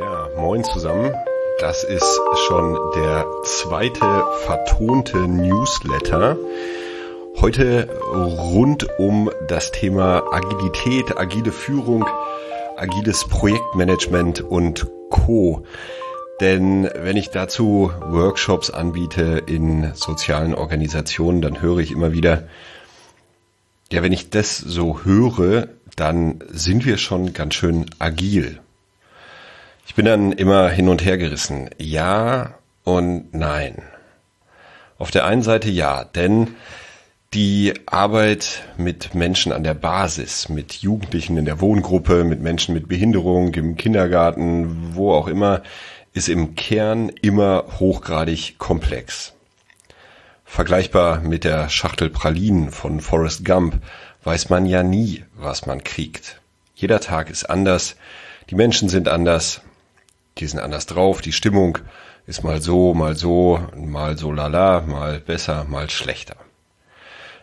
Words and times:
Ja, 0.00 0.30
moin 0.34 0.64
zusammen. 0.64 1.12
Das 1.58 1.84
ist 1.84 2.20
schon 2.46 2.78
der 2.96 3.26
zweite 3.44 4.24
vertonte 4.46 5.18
Newsletter. 5.28 6.38
Heute 7.38 7.86
rund 8.10 8.88
um 8.98 9.30
das 9.46 9.72
Thema 9.72 10.22
Agilität, 10.32 11.18
agile 11.18 11.52
Führung, 11.52 12.06
agiles 12.78 13.28
Projektmanagement 13.28 14.40
und 14.40 14.86
Co. 15.10 15.66
Denn 16.40 16.88
wenn 16.94 17.18
ich 17.18 17.28
dazu 17.28 17.92
Workshops 18.00 18.70
anbiete 18.70 19.42
in 19.44 19.92
sozialen 19.94 20.54
Organisationen, 20.54 21.42
dann 21.42 21.60
höre 21.60 21.80
ich 21.80 21.90
immer 21.90 22.12
wieder, 22.12 22.48
ja, 23.92 24.02
wenn 24.02 24.14
ich 24.14 24.30
das 24.30 24.56
so 24.56 25.04
höre, 25.04 25.68
dann 25.94 26.42
sind 26.48 26.86
wir 26.86 26.96
schon 26.96 27.34
ganz 27.34 27.52
schön 27.52 27.84
agil. 27.98 28.60
Ich 29.90 29.96
bin 29.96 30.04
dann 30.04 30.30
immer 30.30 30.68
hin 30.68 30.88
und 30.88 31.04
her 31.04 31.18
gerissen. 31.18 31.68
Ja 31.76 32.54
und 32.84 33.34
nein. 33.34 33.82
Auf 34.98 35.10
der 35.10 35.24
einen 35.24 35.42
Seite 35.42 35.68
ja, 35.68 36.04
denn 36.04 36.54
die 37.34 37.74
Arbeit 37.86 38.62
mit 38.76 39.16
Menschen 39.16 39.50
an 39.50 39.64
der 39.64 39.74
Basis, 39.74 40.48
mit 40.48 40.74
Jugendlichen 40.74 41.36
in 41.38 41.44
der 41.44 41.60
Wohngruppe, 41.60 42.22
mit 42.22 42.40
Menschen 42.40 42.72
mit 42.72 42.86
Behinderung, 42.86 43.52
im 43.54 43.76
Kindergarten, 43.76 44.94
wo 44.94 45.12
auch 45.12 45.26
immer, 45.26 45.60
ist 46.12 46.28
im 46.28 46.54
Kern 46.54 47.08
immer 47.08 47.64
hochgradig 47.80 48.58
komplex. 48.58 49.32
Vergleichbar 50.44 51.20
mit 51.20 51.42
der 51.42 51.68
Schachtel 51.68 52.10
Pralinen 52.10 52.70
von 52.70 53.00
Forrest 53.00 53.44
Gump 53.44 53.82
weiß 54.22 54.50
man 54.50 54.66
ja 54.66 54.84
nie, 54.84 55.24
was 55.34 55.66
man 55.66 55.82
kriegt. 55.82 56.40
Jeder 56.76 57.00
Tag 57.00 57.28
ist 57.28 57.50
anders, 57.50 57.96
die 58.50 58.54
Menschen 58.54 58.88
sind 58.88 59.08
anders, 59.08 59.62
die 60.38 60.46
sind 60.46 60.60
anders 60.60 60.86
drauf, 60.86 61.20
die 61.20 61.32
Stimmung 61.32 61.78
ist 62.26 62.44
mal 62.44 62.60
so, 62.60 62.94
mal 62.94 63.16
so, 63.16 63.60
mal 63.76 64.16
so 64.16 64.32
lala, 64.32 64.82
mal 64.82 65.20
besser, 65.20 65.64
mal 65.64 65.90
schlechter. 65.90 66.36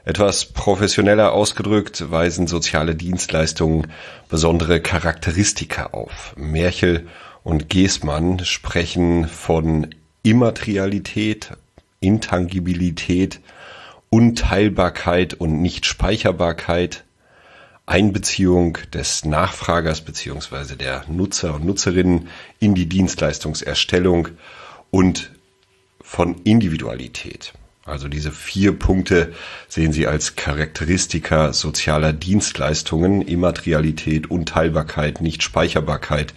Etwas 0.06 0.46
professioneller 0.46 1.34
ausgedrückt 1.34 2.10
weisen 2.10 2.48
soziale 2.48 2.96
Dienstleistungen 2.96 3.88
besondere 4.30 4.80
Charakteristika 4.80 5.88
auf. 5.88 6.34
Merchel 6.38 7.08
und 7.44 7.70
Geßmann 7.70 8.46
sprechen 8.46 9.28
von 9.28 9.94
Immaterialität, 10.24 11.52
Intangibilität, 12.00 13.42
Unteilbarkeit 14.10 15.34
und 15.34 15.62
Nichtspeicherbarkeit, 15.62 17.04
Einbeziehung 17.88 18.78
des 18.94 19.24
Nachfragers 19.24 20.02
beziehungsweise 20.02 20.76
der 20.76 21.06
Nutzer 21.08 21.56
und 21.56 21.66
Nutzerinnen 21.66 22.28
in 22.60 22.76
die 22.76 22.88
Dienstleistungserstellung 22.88 24.28
und 24.92 25.32
von 26.02 26.36
Individualität. 26.44 27.54
Also 27.86 28.10
diese 28.10 28.32
vier 28.32 28.78
Punkte 28.78 29.34
sehen 29.70 29.94
Sie 29.94 30.06
als 30.06 30.36
Charakteristika 30.36 31.54
sozialer 31.54 32.12
Dienstleistungen, 32.12 33.22
Immaterialität, 33.22 34.30
Unteilbarkeit, 34.30 35.22
Nichtspeicherbarkeit, 35.22 36.34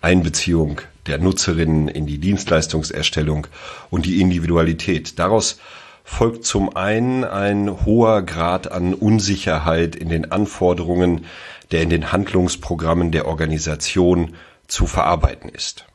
Einbeziehung 0.00 0.80
der 1.06 1.18
Nutzerinnen 1.18 1.88
in 1.88 2.06
die 2.06 2.16
Dienstleistungserstellung 2.16 3.46
und 3.90 4.06
die 4.06 4.22
Individualität. 4.22 5.18
Daraus 5.18 5.58
folgt 6.04 6.44
zum 6.44 6.76
einen 6.76 7.24
ein 7.24 7.84
hoher 7.86 8.22
Grad 8.22 8.70
an 8.70 8.94
Unsicherheit 8.94 9.96
in 9.96 10.10
den 10.10 10.30
Anforderungen, 10.30 11.24
der 11.72 11.82
in 11.82 11.90
den 11.90 12.12
Handlungsprogrammen 12.12 13.10
der 13.10 13.26
Organisation 13.26 14.34
zu 14.68 14.86
verarbeiten 14.86 15.48
ist. 15.48 15.86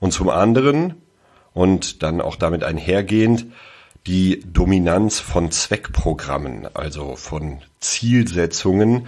Und 0.00 0.12
zum 0.12 0.28
anderen, 0.28 0.96
und 1.54 2.02
dann 2.02 2.20
auch 2.20 2.36
damit 2.36 2.64
einhergehend, 2.64 3.46
die 4.06 4.42
Dominanz 4.46 5.20
von 5.20 5.50
Zweckprogrammen, 5.50 6.68
also 6.74 7.16
von 7.16 7.58
Zielsetzungen, 7.80 9.06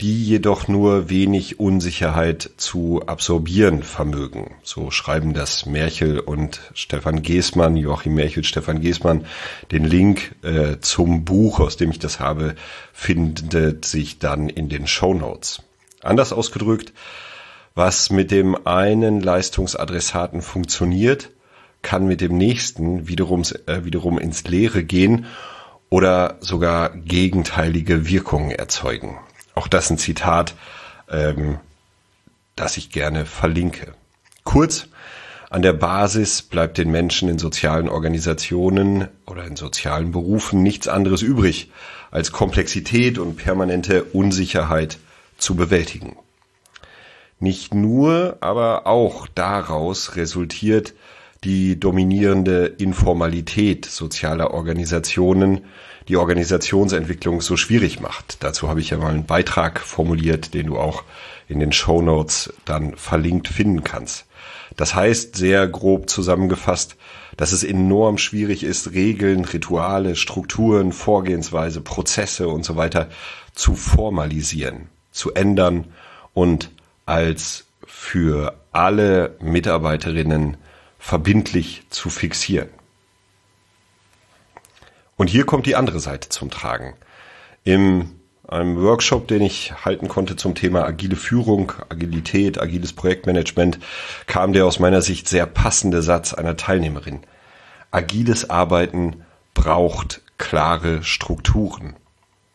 die 0.00 0.24
jedoch 0.24 0.66
nur 0.66 1.08
wenig 1.10 1.60
Unsicherheit 1.60 2.50
zu 2.56 3.02
absorbieren 3.06 3.84
vermögen. 3.84 4.56
So 4.64 4.90
schreiben 4.90 5.32
das 5.32 5.64
Merchel 5.64 6.18
und 6.18 6.60
Stefan 6.74 7.22
Geßmann, 7.22 7.76
Joachim 7.76 8.14
Merchel, 8.14 8.42
Stefan 8.42 8.80
Geßmann. 8.80 9.26
Den 9.70 9.84
Link 9.84 10.34
äh, 10.42 10.78
zum 10.80 11.24
Buch, 11.24 11.60
aus 11.60 11.76
dem 11.76 11.92
ich 11.92 12.00
das 12.00 12.18
habe, 12.18 12.56
findet 12.92 13.84
sich 13.84 14.18
dann 14.18 14.48
in 14.48 14.68
den 14.68 14.88
Show 14.88 15.14
Notes. 15.14 15.62
Anders 16.02 16.32
ausgedrückt, 16.32 16.92
was 17.76 18.10
mit 18.10 18.32
dem 18.32 18.66
einen 18.66 19.20
Leistungsadressaten 19.20 20.42
funktioniert, 20.42 21.30
kann 21.82 22.06
mit 22.06 22.20
dem 22.20 22.36
nächsten 22.36 23.08
wiederum, 23.08 23.42
äh, 23.66 23.84
wiederum 23.84 24.18
ins 24.18 24.44
Leere 24.44 24.84
gehen 24.84 25.26
oder 25.90 26.38
sogar 26.40 26.90
gegenteilige 26.90 28.08
Wirkungen 28.08 28.50
erzeugen. 28.50 29.18
Auch 29.54 29.68
das 29.68 29.90
ein 29.90 29.98
Zitat, 29.98 30.54
ähm, 31.10 31.58
das 32.56 32.76
ich 32.76 32.90
gerne 32.90 33.26
verlinke. 33.26 33.94
Kurz, 34.44 34.88
an 35.50 35.60
der 35.60 35.74
Basis 35.74 36.40
bleibt 36.40 36.78
den 36.78 36.90
Menschen 36.90 37.28
in 37.28 37.38
sozialen 37.38 37.90
Organisationen 37.90 39.08
oder 39.26 39.44
in 39.44 39.56
sozialen 39.56 40.12
Berufen 40.12 40.62
nichts 40.62 40.88
anderes 40.88 41.20
übrig, 41.20 41.70
als 42.10 42.32
Komplexität 42.32 43.18
und 43.18 43.36
permanente 43.36 44.04
Unsicherheit 44.04 44.96
zu 45.36 45.54
bewältigen. 45.54 46.16
Nicht 47.38 47.74
nur, 47.74 48.38
aber 48.40 48.86
auch 48.86 49.26
daraus 49.34 50.16
resultiert 50.16 50.94
die 51.44 51.78
dominierende 51.78 52.66
Informalität 52.66 53.84
sozialer 53.84 54.52
Organisationen, 54.52 55.62
die 56.08 56.16
Organisationsentwicklung 56.16 57.40
so 57.40 57.56
schwierig 57.56 58.00
macht. 58.00 58.42
Dazu 58.42 58.68
habe 58.68 58.80
ich 58.80 58.90
ja 58.90 58.98
mal 58.98 59.10
einen 59.10 59.26
Beitrag 59.26 59.80
formuliert, 59.80 60.54
den 60.54 60.66
du 60.66 60.78
auch 60.78 61.04
in 61.48 61.60
den 61.60 61.72
Show 61.72 62.00
Notes 62.02 62.52
dann 62.64 62.96
verlinkt 62.96 63.48
finden 63.48 63.84
kannst. 63.84 64.26
Das 64.76 64.94
heißt, 64.94 65.36
sehr 65.36 65.68
grob 65.68 66.08
zusammengefasst, 66.08 66.96
dass 67.36 67.52
es 67.52 67.64
enorm 67.64 68.18
schwierig 68.18 68.62
ist, 68.62 68.92
Regeln, 68.92 69.44
Rituale, 69.44 70.16
Strukturen, 70.16 70.92
Vorgehensweise, 70.92 71.80
Prozesse 71.80 72.48
und 72.48 72.64
so 72.64 72.76
weiter 72.76 73.08
zu 73.54 73.74
formalisieren, 73.74 74.88
zu 75.10 75.34
ändern 75.34 75.86
und 76.34 76.70
als 77.04 77.66
für 77.86 78.54
alle 78.72 79.36
Mitarbeiterinnen 79.40 80.56
verbindlich 81.02 81.82
zu 81.90 82.10
fixieren. 82.10 82.70
Und 85.16 85.26
hier 85.26 85.44
kommt 85.44 85.66
die 85.66 85.74
andere 85.74 85.98
Seite 85.98 86.28
zum 86.28 86.48
Tragen. 86.48 86.94
In 87.64 88.20
einem 88.46 88.80
Workshop, 88.80 89.26
den 89.26 89.42
ich 89.42 89.72
halten 89.84 90.06
konnte 90.06 90.36
zum 90.36 90.54
Thema 90.54 90.84
agile 90.84 91.16
Führung, 91.16 91.72
Agilität, 91.88 92.60
agiles 92.60 92.92
Projektmanagement, 92.92 93.80
kam 94.26 94.52
der 94.52 94.64
aus 94.64 94.78
meiner 94.78 95.02
Sicht 95.02 95.28
sehr 95.28 95.44
passende 95.44 96.02
Satz 96.02 96.34
einer 96.34 96.56
Teilnehmerin. 96.56 97.20
Agiles 97.90 98.48
Arbeiten 98.48 99.24
braucht 99.54 100.22
klare 100.38 101.02
Strukturen. 101.02 101.96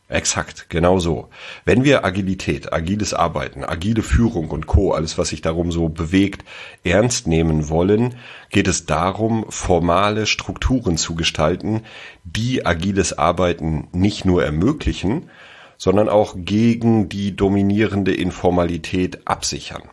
Exakt, 0.10 0.70
genau 0.70 1.00
so. 1.00 1.28
Wenn 1.66 1.84
wir 1.84 2.06
Agilität, 2.06 2.72
agiles 2.72 3.14
Arbeiten, 3.14 3.66
agile 3.66 4.02
Führung 4.02 4.50
und 4.52 4.66
Co., 4.66 4.94
alles 4.94 5.18
was 5.18 5.30
sich 5.30 5.42
darum 5.42 5.70
so 5.70 5.90
bewegt, 5.90 6.46
ernst 6.86 7.28
nehmen 7.28 7.68
wollen, 7.68 8.16
geht 8.50 8.70
es 8.70 8.86
darum, 8.86 9.46
formale 9.50 10.26
Strukturen 10.26 10.96
zu 10.96 11.16
gestalten, 11.16 11.82
die 12.24 12.66
agiles 12.66 13.18
Arbeiten 13.18 13.90
nicht 13.92 14.24
nur 14.24 14.46
ermöglichen, 14.46 15.30
sondern 15.78 16.08
auch 16.08 16.36
gegen 16.38 17.10
die 17.10 17.36
dominierende 17.36 18.14
Informalität 18.14 19.28
absichern. 19.28 19.84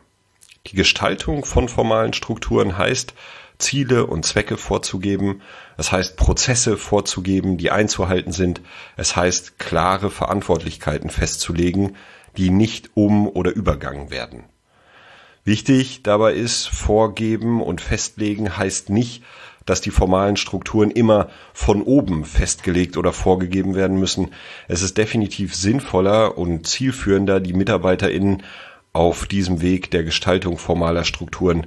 Die 0.68 0.76
Gestaltung 0.76 1.44
von 1.44 1.68
formalen 1.68 2.12
Strukturen 2.12 2.78
heißt, 2.78 3.14
Ziele 3.58 4.06
und 4.06 4.24
Zwecke 4.24 4.56
vorzugeben. 4.56 5.42
Es 5.76 5.92
heißt, 5.92 6.16
Prozesse 6.16 6.76
vorzugeben, 6.76 7.56
die 7.56 7.70
einzuhalten 7.70 8.32
sind. 8.32 8.60
Es 8.96 9.16
heißt, 9.16 9.58
klare 9.58 10.10
Verantwortlichkeiten 10.10 11.10
festzulegen, 11.10 11.96
die 12.36 12.50
nicht 12.50 12.90
um- 12.94 13.28
oder 13.28 13.54
übergangen 13.54 14.10
werden. 14.10 14.44
Wichtig 15.44 16.02
dabei 16.02 16.32
ist, 16.32 16.68
vorgeben 16.68 17.62
und 17.62 17.80
festlegen 17.80 18.56
heißt 18.56 18.88
nicht, 18.88 19.22
dass 19.66 19.80
die 19.80 19.90
formalen 19.90 20.36
Strukturen 20.36 20.90
immer 20.90 21.28
von 21.52 21.82
oben 21.82 22.24
festgelegt 22.24 22.96
oder 22.96 23.12
vorgegeben 23.12 23.74
werden 23.74 23.98
müssen. 23.98 24.30
Es 24.68 24.82
ist 24.82 24.98
definitiv 24.98 25.54
sinnvoller 25.54 26.36
und 26.38 26.66
zielführender, 26.66 27.40
die 27.40 27.52
MitarbeiterInnen 27.52 28.42
auf 28.92 29.26
diesem 29.26 29.60
Weg 29.60 29.90
der 29.90 30.04
Gestaltung 30.04 30.58
formaler 30.58 31.04
Strukturen 31.04 31.66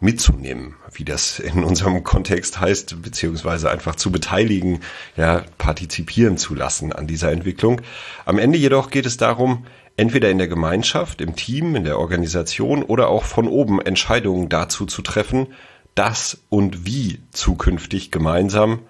mitzunehmen, 0.00 0.76
wie 0.92 1.04
das 1.04 1.38
in 1.38 1.62
unserem 1.62 2.02
Kontext 2.02 2.58
heißt, 2.58 3.02
beziehungsweise 3.02 3.70
einfach 3.70 3.94
zu 3.94 4.10
beteiligen, 4.10 4.80
ja, 5.16 5.44
partizipieren 5.58 6.38
zu 6.38 6.54
lassen 6.54 6.92
an 6.92 7.06
dieser 7.06 7.30
Entwicklung. 7.30 7.82
Am 8.24 8.38
Ende 8.38 8.58
jedoch 8.58 8.90
geht 8.90 9.06
es 9.06 9.18
darum, 9.18 9.66
entweder 9.96 10.30
in 10.30 10.38
der 10.38 10.48
Gemeinschaft, 10.48 11.20
im 11.20 11.36
Team, 11.36 11.76
in 11.76 11.84
der 11.84 11.98
Organisation 11.98 12.82
oder 12.82 13.08
auch 13.08 13.24
von 13.24 13.46
oben 13.46 13.80
Entscheidungen 13.80 14.48
dazu 14.48 14.86
zu 14.86 15.02
treffen, 15.02 15.48
dass 15.94 16.38
und 16.48 16.86
wie 16.86 17.20
zukünftig 17.32 18.10
gemeinsam, 18.10 18.80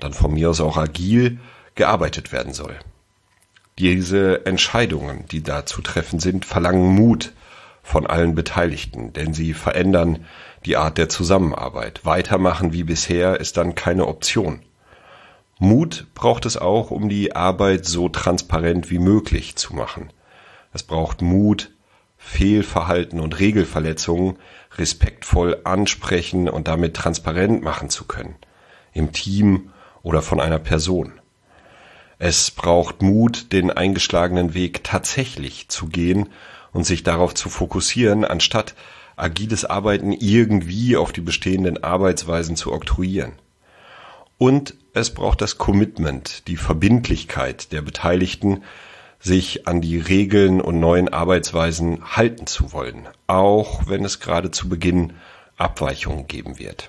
dann 0.00 0.14
von 0.14 0.32
mir 0.32 0.48
aus 0.48 0.60
auch 0.60 0.78
agil, 0.78 1.38
gearbeitet 1.74 2.32
werden 2.32 2.54
soll. 2.54 2.78
Diese 3.78 4.46
Entscheidungen, 4.46 5.26
die 5.30 5.42
da 5.42 5.66
zu 5.66 5.82
treffen 5.82 6.18
sind, 6.18 6.44
verlangen 6.44 6.94
Mut 6.94 7.32
von 7.88 8.06
allen 8.06 8.34
Beteiligten, 8.34 9.14
denn 9.14 9.32
sie 9.32 9.54
verändern 9.54 10.26
die 10.66 10.76
Art 10.76 10.98
der 10.98 11.08
Zusammenarbeit. 11.08 12.04
Weitermachen 12.04 12.74
wie 12.74 12.84
bisher 12.84 13.40
ist 13.40 13.56
dann 13.56 13.74
keine 13.74 14.06
Option. 14.06 14.60
Mut 15.58 16.06
braucht 16.12 16.44
es 16.44 16.58
auch, 16.58 16.90
um 16.90 17.08
die 17.08 17.34
Arbeit 17.34 17.86
so 17.86 18.10
transparent 18.10 18.90
wie 18.90 18.98
möglich 18.98 19.56
zu 19.56 19.74
machen. 19.74 20.12
Es 20.74 20.82
braucht 20.82 21.22
Mut, 21.22 21.70
Fehlverhalten 22.18 23.20
und 23.20 23.40
Regelverletzungen 23.40 24.36
respektvoll 24.76 25.62
ansprechen 25.64 26.50
und 26.50 26.68
damit 26.68 26.94
transparent 26.94 27.62
machen 27.62 27.88
zu 27.88 28.04
können. 28.04 28.36
Im 28.92 29.12
Team 29.12 29.70
oder 30.02 30.20
von 30.20 30.40
einer 30.40 30.58
Person. 30.58 31.14
Es 32.18 32.50
braucht 32.50 33.00
Mut, 33.00 33.50
den 33.52 33.70
eingeschlagenen 33.70 34.52
Weg 34.52 34.84
tatsächlich 34.84 35.70
zu 35.70 35.86
gehen 35.86 36.28
und 36.72 36.84
sich 36.84 37.02
darauf 37.02 37.34
zu 37.34 37.48
fokussieren, 37.48 38.24
anstatt 38.24 38.74
agiles 39.16 39.64
Arbeiten 39.64 40.12
irgendwie 40.12 40.96
auf 40.96 41.12
die 41.12 41.20
bestehenden 41.20 41.82
Arbeitsweisen 41.82 42.56
zu 42.56 42.72
oktroyieren. 42.72 43.32
Und 44.38 44.74
es 44.94 45.12
braucht 45.12 45.40
das 45.40 45.58
Commitment, 45.58 46.46
die 46.46 46.56
Verbindlichkeit 46.56 47.72
der 47.72 47.82
Beteiligten, 47.82 48.62
sich 49.20 49.66
an 49.66 49.80
die 49.80 49.98
Regeln 49.98 50.60
und 50.60 50.78
neuen 50.78 51.08
Arbeitsweisen 51.08 52.16
halten 52.16 52.46
zu 52.46 52.72
wollen, 52.72 53.08
auch 53.26 53.88
wenn 53.88 54.04
es 54.04 54.20
gerade 54.20 54.52
zu 54.52 54.68
Beginn 54.68 55.14
Abweichungen 55.56 56.28
geben 56.28 56.60
wird 56.60 56.88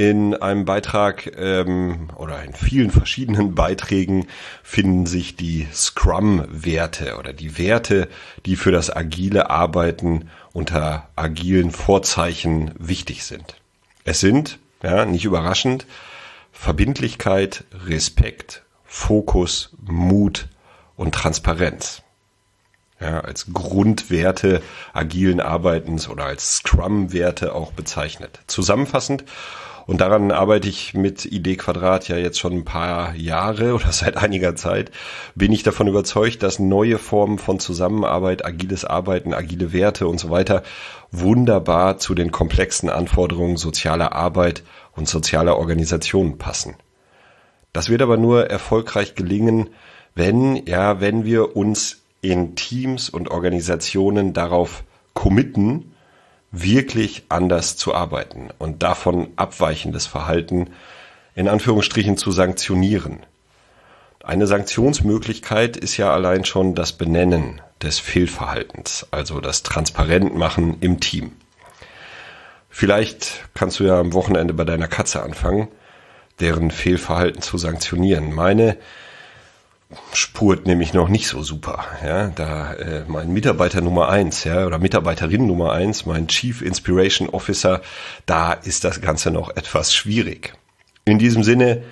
in 0.00 0.34
einem 0.34 0.64
Beitrag 0.64 1.30
ähm, 1.36 2.08
oder 2.16 2.42
in 2.42 2.54
vielen 2.54 2.90
verschiedenen 2.90 3.54
Beiträgen 3.54 4.28
finden 4.62 5.04
sich 5.04 5.36
die 5.36 5.68
Scrum-Werte 5.74 7.18
oder 7.18 7.34
die 7.34 7.58
Werte, 7.58 8.08
die 8.46 8.56
für 8.56 8.72
das 8.72 8.88
agile 8.96 9.50
Arbeiten 9.50 10.30
unter 10.54 11.10
agilen 11.16 11.70
Vorzeichen 11.70 12.70
wichtig 12.78 13.24
sind. 13.24 13.56
Es 14.04 14.20
sind, 14.20 14.58
ja, 14.82 15.04
nicht 15.04 15.26
überraschend, 15.26 15.84
Verbindlichkeit, 16.50 17.64
Respekt, 17.84 18.62
Fokus, 18.86 19.76
Mut 19.82 20.48
und 20.96 21.14
Transparenz. 21.14 22.00
Ja, 23.00 23.20
als 23.20 23.52
Grundwerte 23.52 24.62
agilen 24.94 25.40
Arbeitens 25.40 26.08
oder 26.08 26.24
als 26.24 26.56
Scrum-Werte 26.56 27.54
auch 27.54 27.72
bezeichnet. 27.72 28.40
Zusammenfassend 28.46 29.24
und 29.90 30.00
daran 30.00 30.30
arbeite 30.30 30.68
ich 30.68 30.94
mit 30.94 31.24
Idee 31.24 31.56
Quadrat 31.56 32.06
ja 32.06 32.16
jetzt 32.16 32.38
schon 32.38 32.52
ein 32.52 32.64
paar 32.64 33.12
Jahre 33.16 33.74
oder 33.74 33.90
seit 33.90 34.16
einiger 34.16 34.54
Zeit. 34.54 34.92
Bin 35.34 35.50
ich 35.50 35.64
davon 35.64 35.88
überzeugt, 35.88 36.44
dass 36.44 36.60
neue 36.60 36.96
Formen 36.96 37.40
von 37.40 37.58
Zusammenarbeit, 37.58 38.44
agiles 38.44 38.84
Arbeiten, 38.84 39.34
agile 39.34 39.72
Werte 39.72 40.06
und 40.06 40.20
so 40.20 40.30
weiter 40.30 40.62
wunderbar 41.10 41.98
zu 41.98 42.14
den 42.14 42.30
komplexen 42.30 42.88
Anforderungen 42.88 43.56
sozialer 43.56 44.12
Arbeit 44.12 44.62
und 44.94 45.08
sozialer 45.08 45.56
Organisationen 45.58 46.38
passen. 46.38 46.76
Das 47.72 47.88
wird 47.88 48.00
aber 48.00 48.16
nur 48.16 48.48
erfolgreich 48.48 49.16
gelingen, 49.16 49.70
wenn, 50.14 50.66
ja, 50.66 51.00
wenn 51.00 51.24
wir 51.24 51.56
uns 51.56 52.02
in 52.20 52.54
Teams 52.54 53.10
und 53.10 53.28
Organisationen 53.28 54.34
darauf 54.34 54.84
committen, 55.14 55.89
wirklich 56.52 57.24
anders 57.28 57.76
zu 57.76 57.94
arbeiten 57.94 58.48
und 58.58 58.82
davon 58.82 59.28
abweichendes 59.36 60.06
Verhalten 60.06 60.70
in 61.34 61.48
Anführungsstrichen 61.48 62.16
zu 62.16 62.32
sanktionieren. 62.32 63.20
Eine 64.22 64.46
Sanktionsmöglichkeit 64.46 65.76
ist 65.76 65.96
ja 65.96 66.12
allein 66.12 66.44
schon 66.44 66.74
das 66.74 66.92
Benennen 66.92 67.62
des 67.82 67.98
Fehlverhaltens, 67.98 69.06
also 69.10 69.40
das 69.40 69.62
Transparentmachen 69.62 70.78
im 70.80 71.00
Team. 71.00 71.32
Vielleicht 72.68 73.48
kannst 73.54 73.80
du 73.80 73.84
ja 73.84 73.98
am 73.98 74.12
Wochenende 74.12 74.52
bei 74.54 74.64
deiner 74.64 74.88
Katze 74.88 75.22
anfangen, 75.22 75.68
deren 76.40 76.70
Fehlverhalten 76.70 77.42
zu 77.42 77.58
sanktionieren. 77.58 78.32
Meine 78.32 78.76
spurt 80.12 80.66
nämlich 80.66 80.94
noch 80.94 81.08
nicht 81.08 81.26
so 81.28 81.42
super. 81.42 81.84
Ja, 82.04 82.28
da 82.28 82.74
äh, 82.74 83.04
mein 83.08 83.32
Mitarbeiter 83.32 83.80
Nummer 83.80 84.08
eins, 84.08 84.44
ja, 84.44 84.66
oder 84.66 84.78
Mitarbeiterin 84.78 85.46
Nummer 85.46 85.72
eins, 85.72 86.06
mein 86.06 86.28
Chief 86.28 86.62
Inspiration 86.62 87.28
Officer, 87.28 87.80
da 88.26 88.52
ist 88.52 88.84
das 88.84 89.00
Ganze 89.00 89.30
noch 89.30 89.50
etwas 89.56 89.94
schwierig. 89.94 90.54
In 91.04 91.18
diesem 91.18 91.42
Sinne, 91.42 91.82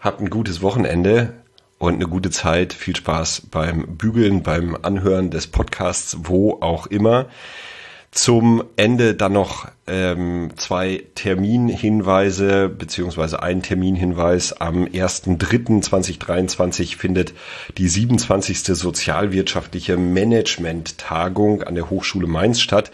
habt 0.00 0.20
ein 0.20 0.30
gutes 0.30 0.62
Wochenende 0.62 1.34
und 1.78 1.94
eine 1.94 2.06
gute 2.06 2.30
Zeit. 2.30 2.72
Viel 2.72 2.96
Spaß 2.96 3.42
beim 3.50 3.96
Bügeln, 3.96 4.42
beim 4.42 4.76
Anhören 4.80 5.30
des 5.30 5.46
Podcasts, 5.46 6.16
wo 6.22 6.58
auch 6.60 6.86
immer. 6.86 7.26
Zum 8.14 8.64
Ende 8.76 9.14
dann 9.16 9.32
noch 9.32 9.66
ähm, 9.88 10.50
zwei 10.54 11.02
Terminhinweise 11.16 12.68
beziehungsweise 12.68 13.42
ein 13.42 13.60
Terminhinweis. 13.60 14.52
Am 14.52 14.84
1.3.2023 14.84 16.96
findet 16.96 17.34
die 17.76 17.88
27. 17.88 18.66
Sozialwirtschaftliche 18.66 19.96
Management-Tagung 19.96 21.64
an 21.64 21.74
der 21.74 21.90
Hochschule 21.90 22.28
Mainz 22.28 22.60
statt. 22.60 22.92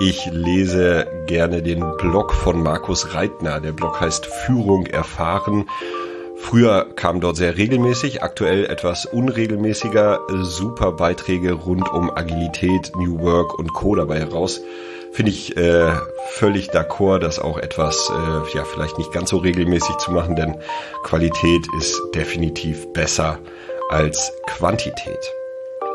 Ich 0.00 0.26
lese 0.30 1.06
gerne 1.26 1.62
den 1.62 1.80
Blog 1.96 2.34
von 2.34 2.62
Markus 2.62 3.14
Reitner. 3.14 3.58
Der 3.60 3.72
Blog 3.72 4.00
heißt 4.02 4.26
Führung 4.26 4.84
erfahren. 4.84 5.66
Früher 6.36 6.94
kam 6.94 7.20
dort 7.20 7.36
sehr 7.36 7.56
regelmäßig, 7.56 8.22
aktuell 8.22 8.66
etwas 8.66 9.06
unregelmäßiger, 9.06 10.20
super 10.42 10.92
Beiträge 10.92 11.52
rund 11.52 11.90
um 11.92 12.10
Agilität, 12.10 12.92
New 12.96 13.20
Work 13.20 13.58
und 13.58 13.72
Co. 13.72 13.94
dabei 13.94 14.18
heraus 14.18 14.60
finde 15.12 15.30
ich 15.30 15.56
äh, 15.56 15.92
völlig 16.30 16.70
d'accord, 16.70 17.18
das 17.18 17.38
auch 17.38 17.58
etwas, 17.58 18.10
äh, 18.10 18.56
ja, 18.56 18.64
vielleicht 18.64 18.98
nicht 18.98 19.12
ganz 19.12 19.30
so 19.30 19.38
regelmäßig 19.38 19.96
zu 19.98 20.12
machen, 20.12 20.36
denn 20.36 20.56
Qualität 21.02 21.66
ist 21.78 22.00
definitiv 22.14 22.92
besser 22.92 23.38
als 23.90 24.32
Quantität. 24.46 25.32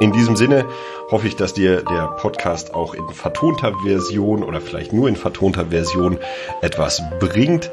In 0.02 0.12
diesem 0.12 0.36
Sinne 0.36 0.66
hoffe 1.10 1.28
ich, 1.28 1.38
dass 1.38 1.54
dir 1.54 1.82
der 1.84 2.08
Podcast 2.20 2.74
auch 2.74 2.94
in 2.94 3.08
vertonter 3.10 3.72
Version 3.86 4.44
oder 4.44 4.60
vielleicht 4.60 4.92
nur 4.92 5.08
in 5.08 5.16
vertonter 5.16 5.68
Version 5.68 6.20
etwas 6.62 7.02
bringt. 7.20 7.72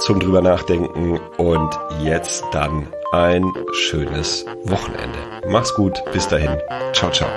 zum 0.00 0.18
drüber 0.18 0.42
nachdenken 0.42 1.20
und 1.38 1.70
jetzt 2.02 2.42
dann 2.52 2.88
ein 3.12 3.44
schönes 3.72 4.44
Wochenende. 4.64 5.18
Mach's 5.46 5.72
gut, 5.74 6.02
bis 6.12 6.26
dahin. 6.26 6.58
Ciao, 6.92 7.12
ciao. 7.12 7.28